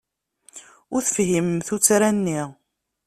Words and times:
Ur 0.93 1.01
tefhimem 1.03 1.59
tuttra-nni. 1.67 2.41